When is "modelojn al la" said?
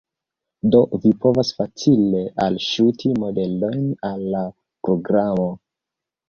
3.27-4.43